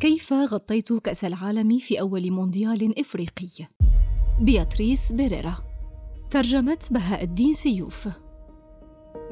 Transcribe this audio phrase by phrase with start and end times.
[0.00, 3.66] كيف غطيت كأس العالم في أول مونديال إفريقي؟
[4.40, 5.54] بياتريس بيريرا.
[6.30, 8.08] ترجمة بهاء الدين سيوف.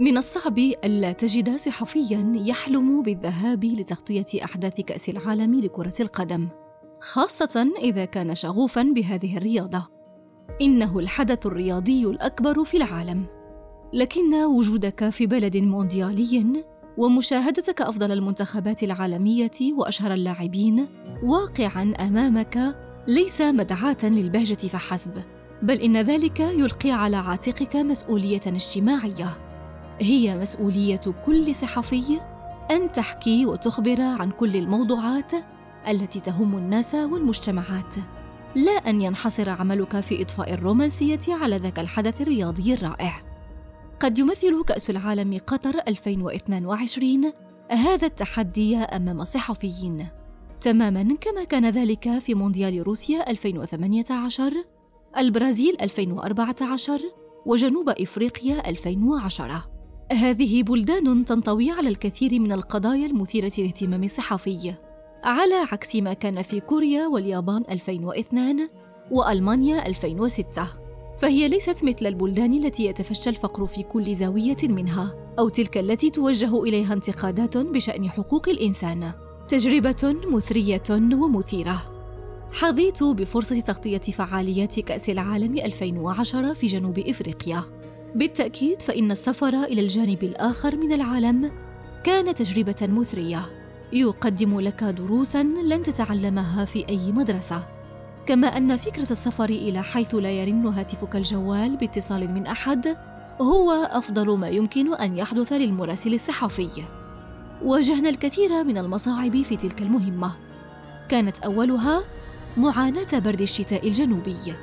[0.01, 6.48] من الصعب ألا تجد صحفياً يحلم بالذهاب لتغطية أحداث كأس العالم لكرة القدم
[7.01, 9.89] خاصة إذا كان شغوفاً بهذه الرياضة.
[10.62, 13.27] إنه الحدث الرياضي الأكبر في العالم.
[13.93, 16.64] لكن وجودك في بلد مونديالي
[16.96, 20.86] ومشاهدتك أفضل المنتخبات العالمية وأشهر اللاعبين
[21.22, 22.77] واقعا أمامك
[23.09, 25.22] ليس مدعاة للبهجة فحسب
[25.62, 29.38] بل إن ذلك يلقي على عاتقك مسؤولية اجتماعية.
[30.00, 32.20] هي مسؤولية كل صحفي
[32.70, 35.33] أن تحكي وتخبر عن كل الموضوعات
[35.88, 37.94] التي تهم الناس والمجتمعات
[38.55, 43.26] لا أن ينحصر عملك في اضفاء الرومانسية على ذاك الحدث الرياضي الرائع.
[44.00, 47.33] قد يمثل كأس العالم قطر 2022
[47.70, 50.06] هذا التحدي أمام الصحفيين
[50.61, 54.53] تماما كما كان ذلك في مونديال روسيا 2018
[55.19, 57.00] البرازيل 2014
[57.47, 59.64] وجنوب إفريقيا 2010
[60.12, 64.75] هذه بلدان تنطوي على الكثير من القضايا المثيرة للاهتمام الصحفي
[65.25, 68.69] على عكس ما كان في كوريا واليابان 2002
[69.10, 70.86] وألمانيا 2006
[71.19, 76.62] فهي ليست مثل البلدان التي يتفشى الفقر في كل زاوية منها أو تلك التي توجه
[76.62, 79.12] إليها انتقادات بشأن حقوق الإنسان.
[79.48, 81.81] تجربة مثرية ومثيرة.
[82.53, 87.62] حظيت بفرصة تغطية فعاليات كأس العالم 2010 في جنوب إفريقيا.
[88.14, 91.53] بالتأكيد فإن السفر إلى الجانب الآخر من العالم
[92.05, 93.41] كان تجربة مثرية.
[93.92, 97.75] يقدم لك دروسا لن تتعلمها في أي مدرسة.
[98.27, 102.96] كما أن فكرة السفر إلى حيث لا يرن هاتفك الجوال باتصال من أحد
[103.41, 106.84] هو أفضل ما يمكن أن يحدث للمراسل الصحفي.
[107.64, 110.32] واجهنا الكثير من المصاعب في تلك المهمة.
[111.09, 112.03] كانت أولها
[112.56, 114.54] معاناة برد الشتاء الجنوبي.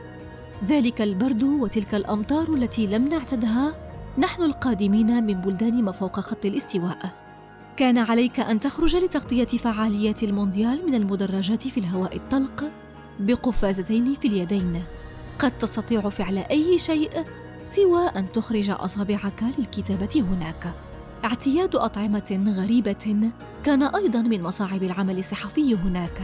[0.65, 3.75] ذلك البرد وتلك الأمطار التي لم نعتدها
[4.17, 6.99] نحن القادمين من بلدان ما فوق خط الاستواء.
[7.77, 12.71] كان عليك أن تخرج لتغطية فعاليات المونديال من المدرجات في الهواء الطلق
[13.19, 14.83] بقفازتين في اليدين.
[15.39, 17.09] قد تستطيع فعل أي شيء
[17.61, 20.73] سوى أن تخرج اصابعك للكتابه هناك.
[21.25, 23.31] اعتياد أطعمة غريبة
[23.63, 26.21] كان أيضا من مصاعب العمل الصحفي هناك.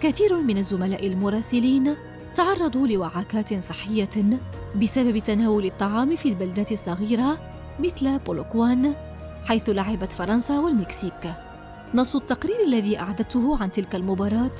[0.00, 1.94] كثير من الزملاء المراسلين
[2.34, 4.40] تعرضوا لوعكات صحية
[4.80, 7.38] بسبب تناول الطعام في البلدات الصغيرة
[7.80, 8.94] مثل بولوكوان
[9.44, 11.34] حيث لعبت فرنسا والمكسيك.
[11.94, 14.56] نص التقرير الذي اعددته عن تلك المباراة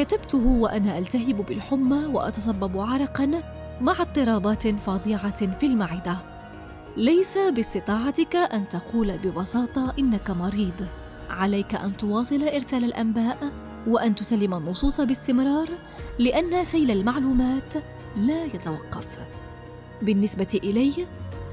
[0.00, 3.42] كتبته وأنا ألتهب بالحمى وأتصبب عرقا
[3.80, 6.16] مع اضطرابات فظيعة في المعدة.
[6.96, 10.86] ليس باستطاعتك أن تقول ببساطة إنك مريض.
[11.30, 13.52] عليك أن تواصل إرسال الأنباء
[13.86, 15.68] وأن تسلم النصوص باستمرار
[16.18, 17.74] لأن سيل المعلومات
[18.16, 19.18] لا يتوقف.
[20.02, 20.92] بالنسبة إلي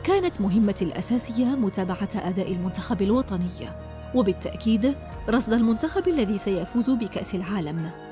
[0.03, 3.69] كانت مهمتي الأساسية متابعة أداء المنتخب الوطني
[4.15, 4.95] وبالتأكيد
[5.29, 8.06] رصد المنتخب الذي سيفوز بكأس العالم.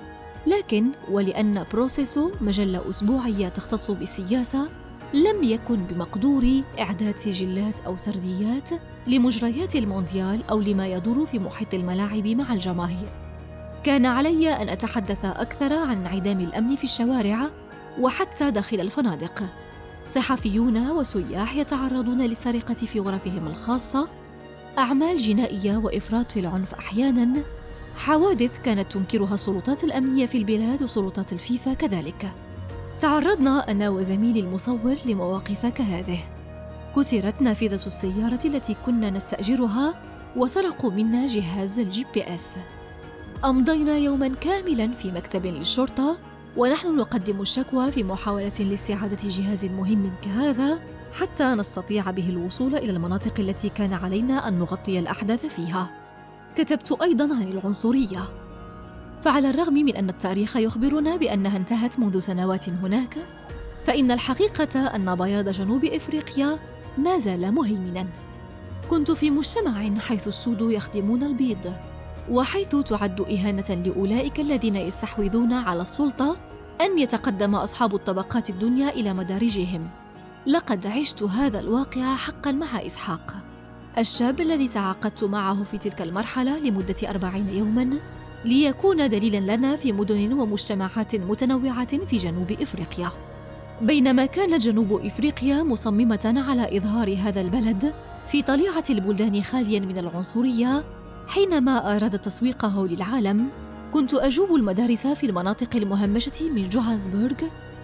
[0.48, 4.70] لكن ولأن بروسيسو مجلة أسبوعية تختص بالسياسة
[5.14, 8.70] لم يكن بمقدوري إعداد سجلات أو سرديات
[9.08, 13.10] لمجريات المونديال أو لما يدور في محيط الملاعب مع الجماهير.
[13.84, 17.50] كان علي أن أتحدث أكثر عن انعدام الأمن في الشوارع
[18.00, 19.44] وحتى داخل الفنادق.
[20.08, 24.10] صحفيون وسياح يتعرضون للسرقة في غرفهم الخاصة
[24.78, 27.44] أعمال جنائية وإفراط في العنف أحياناً
[27.96, 32.32] حوادث كانت تنكرها السلطات الأمنية في البلاد وسلطات الفيفا كذلك.
[33.00, 36.20] تعرضنا أنا وزميلي المصور لمواقف كهذه.
[36.96, 40.02] كسرت نافذة السيارة التي كنا نستأجرها
[40.38, 42.58] وسرقوا منا جهاز ال GPS.
[43.46, 46.18] أمضينا يوما كاملا في مكتب للشرطة
[46.58, 50.80] ونحن نقدم الشكوى في محاولة لاستعادة جهاز مهم كهذا
[51.20, 56.05] حتى نستطيع به الوصول إلى المناطق التي كان علينا أن نغطي الأحداث فيها.
[56.56, 58.24] كتبت أيضا عن العنصرية.
[59.22, 63.18] فعلى الرغم من أن التاريخ يخبرنا بأنها انتهت منذ سنوات هناك
[63.84, 66.60] فإن الحقيقة أن بياض جنوب إفريقيا
[66.98, 68.08] ما زال مهيمنا.
[68.90, 71.74] كنت في مجتمع حيث السود يخدمون البيض
[72.32, 76.38] وحيث تعد إهانة لأولئك الذين يستحوذون على السلطة
[76.82, 79.90] أن يتقدم أصحاب الطبقات الدنيا إلى مدارجهم.
[80.48, 83.36] لقد عشت هذا الواقع حقا مع إسحاق.
[83.98, 87.90] الشاب الذي تعاقدت معه في تلك المرحلة لمدة أربعين يوما
[88.46, 93.12] ليكون دليلا لنا في مدن ومجتمعات متنوعة في جنوب إفريقيا.
[93.82, 97.94] بينما كانت جنوب إفريقيا مصممة على إظهار هذا البلد
[98.28, 100.84] في طليعة البلدان خاليا من العنصرية
[101.28, 103.48] حينما أراد تسويقه للعالم
[103.94, 107.36] كنت أجوب المدارس في المناطق المهمشة من جوهانسبرغ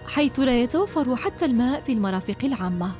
[0.06, 2.90] حيث لا يتوفر حتى الماء في المرافق العامة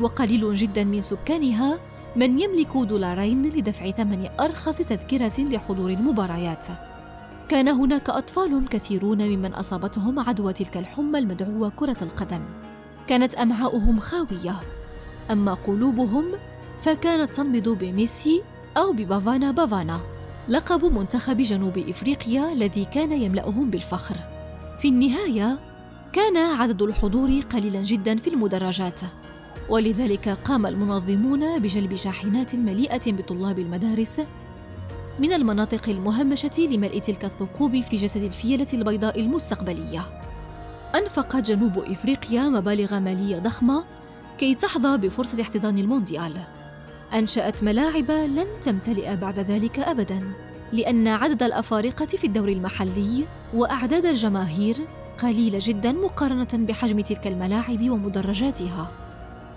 [0.00, 1.78] وقليل جدا من سكانها
[2.16, 6.66] من يملك دولارين لدفع ثمن أرخص تذكرة لحضور المباريات.
[7.48, 12.40] كان هناك أطفال كثيرون ممن أصابتهم عدوى تلك الحمى المدعوة كرة القدم.
[13.06, 14.54] كانت أمعاؤهم خاوية.
[15.30, 16.24] أما قلوبهم
[16.82, 18.42] فكانت تنبض بميسي
[18.76, 20.00] أو ببافانا بافانا
[20.48, 24.16] لقب منتخب جنوب إفريقيا الذي كان يملأهم بالفخر.
[24.78, 25.58] في النهاية
[26.12, 29.00] كان عدد الحضور قليلا جدا في المدرجات.
[29.68, 34.20] ولذلك قام المنظمون بجلب شاحنات مليئة بطلاب المدارس
[35.18, 40.00] من المناطق المهمشة لملء تلك الثقوب في جسد الفيلة البيضاء المستقبلية.
[40.94, 43.84] أنفقت جنوب إفريقيا مبالغ مالية ضخمة
[44.38, 46.32] كي تحظى بفرصة احتضان المونديال.
[47.14, 50.32] أنشأت ملاعب لن تمتلئ بعد ذلك أبداً،
[50.72, 53.24] لأن عدد الأفارقة في الدوري المحلي
[53.54, 54.76] وأعداد الجماهير
[55.18, 59.03] قليلة جدا مقارنة بحجم تلك الملاعب ومدرجاتها.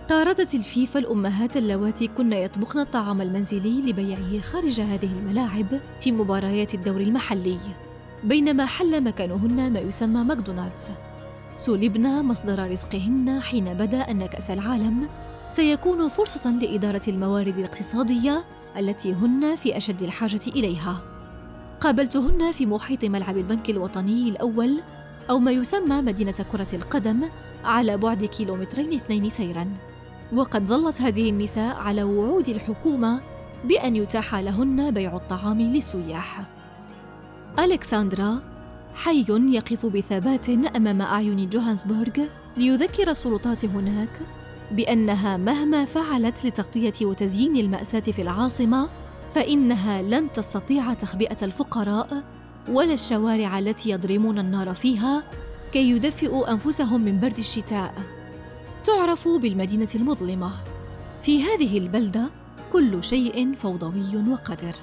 [0.09, 5.65] طاردت الفيفا الأمهات اللواتي كن يطبخن الطعام المنزلي لبيعه خارج هذه الملاعب
[6.00, 7.57] في مباريات الدوري المحلي
[8.24, 10.88] بينما حل مكانهن ما يسمى ماكدونالدز.
[11.57, 15.09] سلبنا مصدر رزقهن حين بدا أن كأس العالم
[15.50, 18.45] سيكون فرصة لإدارة الموارد الاقتصادية
[18.77, 21.01] التي هن في أشد الحاجة إليها.
[21.80, 24.81] قابلتهن في محيط ملعب البنك الوطني الأول
[25.30, 27.24] أو ما يسمى مدينة كرة القدم
[27.63, 29.68] على بعد كيلومترين اثنين سيراً.
[30.33, 33.21] وقد ظلت هذه النساء على وعود الحكومة
[33.63, 36.44] بأن يتاح لهن بيع الطعام للسياح.
[37.59, 38.39] ألكسندرا
[38.95, 42.25] حي يقف بثبات أمام أعين جوهانسبرغ
[42.57, 44.09] ليذكر السلطات هناك
[44.71, 48.89] بأنها مهما فعلت لتغطية وتزيين المأساة في العاصمة
[49.29, 52.24] فإنها لن تستطيع تخبئة الفقراء
[52.69, 55.24] ولا الشوارع التي يضرمون النار فيها
[55.74, 57.94] كي يدفئوا أنفسهم من برد الشتاء
[58.88, 60.51] تعرف بالمدينة المظلمة.
[61.22, 62.30] في هذه البلدة
[62.74, 64.75] كل شيء فوضوي وقذر.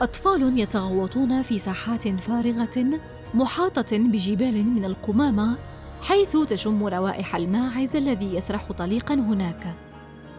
[0.00, 3.00] أطفال يتغوطون في ساحات فارغة
[3.34, 5.56] محاطة بجبال من القمامة
[6.02, 9.74] حيث تشم روائح الماعز الذي يسرح طليقا هناك.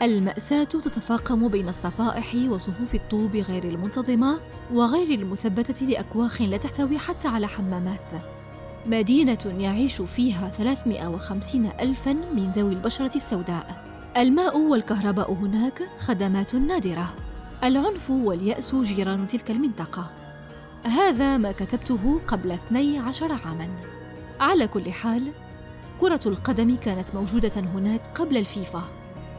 [0.01, 4.39] المأساة تتفاقم بين الصفائح وصفوف الطوب غير المنتظمة
[4.73, 8.11] وغير المثبتة لأكواخ لا تحتوي حتى على حمامات.
[8.87, 13.85] مدينة يعيش فيها 350 ألفا من ذوي البشرة السوداء.
[14.17, 17.09] الماء والكهرباء هناك خدمات نادرة.
[17.63, 20.11] العنف واليأس جيران تلك المنطقة.
[20.83, 23.67] هذا ما كتبته قبل 12 عاماً.
[24.39, 25.31] على كل حال
[26.01, 28.83] كرة القدم كانت موجودة هناك قبل الفيفا.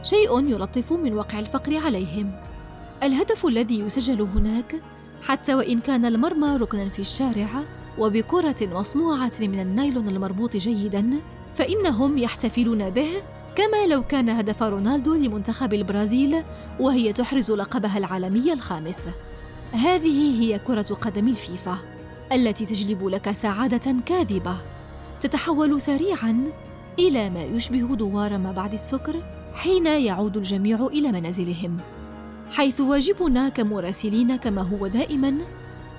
[0.03, 2.41] شيء يلطف من وقع الفقر عليهم.
[3.03, 4.75] الهدف الذي يسجل هناك
[5.21, 7.47] حتى وإن كان المرمى ركنا في الشارع
[7.99, 11.09] وبكرة مصنوعة من النايلون المربوط جيدا
[11.53, 13.07] فإنهم يحتفلون به
[13.55, 16.43] كما لو كان هدف رونالدو لمنتخب البرازيل
[16.79, 18.99] وهي تحرز لقبها العالمي الخامس.
[19.71, 21.77] هذه هي كرة قدم الفيفا
[22.31, 24.55] التي تجلب لك سعادة كاذبة.
[25.21, 26.43] تتحول سريعا
[26.99, 29.23] إلى ما يشبه دوار ما بعد السكر
[29.53, 31.77] حين يعود الجميع إلى منازلهم
[32.51, 35.37] حيث واجبنا كمراسلين كما هو دائما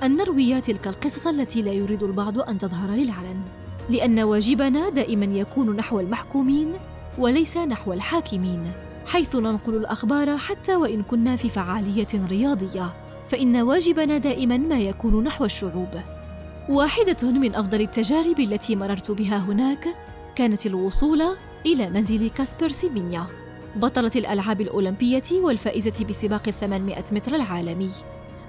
[0.02, 3.40] أن نروي تلك القصص التي لا يريد البعض أن تظهر للعلن
[3.90, 6.73] لأن واجبنا دائما يكون نحو المحكومين
[7.19, 8.73] وليس نحو الحاكمين
[9.07, 12.93] حيث ننقل الأخبار حتى وإن كنا في فعالية رياضية
[13.28, 15.88] فإن واجبنا دائما ما يكون نحو الشعوب.
[16.69, 19.88] واحدة من أفضل التجارب التي مررت بها هناك
[20.37, 21.23] كانت الوصول
[21.67, 23.26] إلى منزل كاسبر سيمينيا
[23.76, 27.90] بطلة الألعاب الأولمبية والفائزة بسباق الثمانمائة متر العالمي.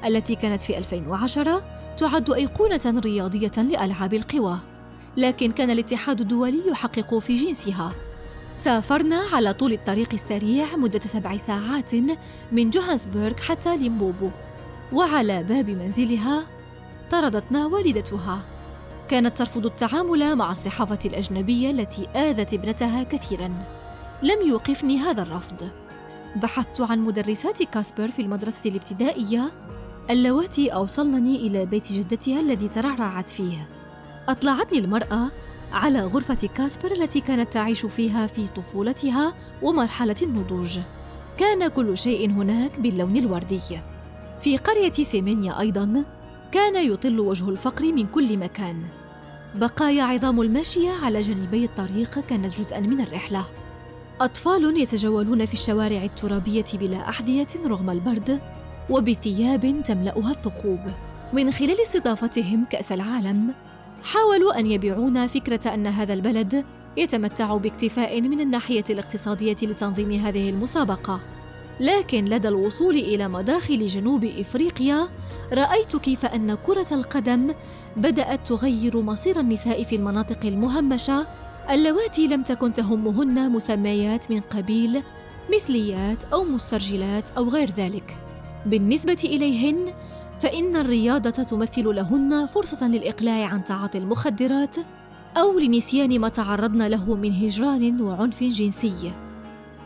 [0.06, 1.62] التي كانت في 2010
[1.98, 4.58] تعد أيقونة رياضية لألعاب القوى.
[5.18, 7.92] لكن كان الاتحاد الدولي يحقق في جنسها.
[8.56, 11.92] سافرنا على طول الطريق السريع مدة سبع ساعات
[12.52, 14.30] من جوهانسبرغ حتى ليمبوبو.
[14.94, 16.44] وعلى باب منزلها
[17.12, 18.42] طردتنا والدتها.
[19.10, 23.54] كانت ترفض التعامل مع الصحافة الأجنبية التي آذت ابنتها كثيرا.
[24.24, 25.72] لم يوقفني هذا الرفض.
[26.36, 29.52] بحثت عن مدرسات كاسبر في المدرسة الابتدائية
[30.10, 33.70] اللواتي أوصلنني إلى بيت جدتها الذي ترعرعت فيه.
[34.30, 35.32] أطلعتني المرأة
[35.72, 40.80] على غرفة كاسبر التي كانت تعيش فيها في طفولتها ومرحلة النضوج.
[41.38, 43.62] كان كل شيء هناك باللون الوردي.
[44.42, 46.04] في قرية سيمينيا أيضا
[46.52, 48.84] كان يطل وجه الفقر من كل مكان.
[49.56, 53.46] بقايا عظام الماشية على جانبي الطريق كانت جزءا من الرحلة.
[54.22, 58.40] أطفال يتجولون في الشوارع الترابية بلا أحذية رغم البرد.
[58.90, 60.80] وبثياب تملأها الثقوب.
[61.34, 63.54] من خلال استضافتهم كأس العالم
[64.04, 66.66] حاولوا أن يبيعونا فكرة أن هذا البلد
[66.98, 71.22] يتمتع باكتفاء من الناحية الاقتصادية لتنظيم هذه المسابقة.
[71.80, 75.08] لكن لدى الوصول إلى مداخل جنوب إفريقيا
[75.54, 77.54] رأيت كيف أن كرة القدم
[77.98, 81.28] بدأت تغير مصير النساء في المناطق المهمشة.
[81.70, 85.04] اللواتي لم تكن تهمهن مسميات من قبيل
[85.56, 88.29] مثليات أو مسترجلات أو غير ذلك.
[88.66, 89.94] بالنسبة إليهن
[90.40, 94.76] فإن الرياضة تمثل لهن فرصة للإقلاع عن تعاطي المخدرات
[95.38, 99.12] أو لنسيان ما تعرضن له من هجران وعنف جنسي.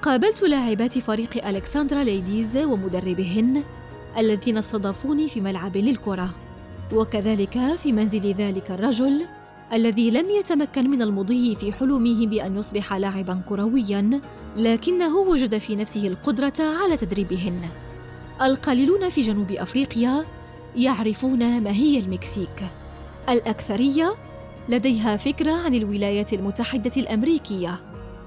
[0.02, 3.64] قابلت لاعبات فريق ألكسندرا ليديز ومدربهن
[4.18, 6.30] الذين استضافوني في ملعب للكرة،
[6.94, 9.26] وكذلك في منزل ذلك الرجل
[9.74, 14.22] الذي لم يتمكن من المضي في حلمه بأن يصبح لاعبا كرويا،
[14.58, 17.62] لكنه وجد في نفسه القدرة على تدريبهن.
[18.42, 20.26] القليلون في جنوب أفريقيا
[20.76, 22.64] يعرفون ما هي المكسيك.
[23.30, 24.16] الأكثرية
[24.70, 27.80] لديها فكرة عن الولايات المتحدة الأمريكية.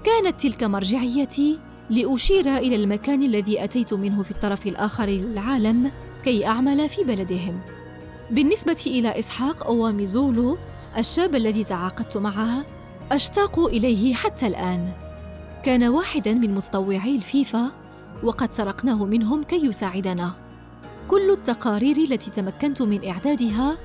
[0.04, 1.58] كانت تلك مرجعيتي
[1.90, 5.92] لأشير إلى المكان الذي أتيت منه في الطرف الآخر للعالم
[6.25, 7.60] كي أعمل في بلدهم.
[8.30, 10.58] بالنسبة إلى إسحاق أواميزولو
[10.98, 12.64] الشاب الذي تعاقدت معه
[13.12, 14.92] أشتاق إليه حتى الآن.
[15.64, 17.86] كان واحدا من متطوعي الفيفا
[18.23, 20.32] وقد سرقناه منهم كي يساعدنا.
[21.08, 23.76] كل التقارير التي تمكنت من إعدادها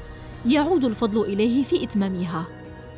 [0.46, 2.48] يعود الفضل إليه في إتمامها.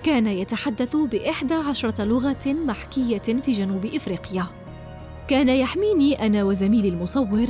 [0.03, 4.45] كان يتحدث بإحدى عشرة لغة محكية في جنوب إفريقيا.
[5.27, 7.47] كان يحميني أنا وزميلي المصور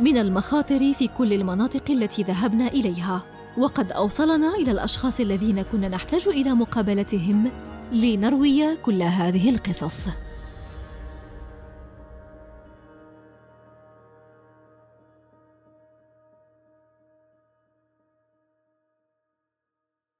[0.00, 3.22] من المخاطر في كل المناطق التي ذهبنا إليها.
[3.58, 7.50] وقد أوصلنا إلى الأشخاص الذين كنا نحتاج إلى مقابلتهم
[7.92, 10.08] لنروي كل هذه القصص.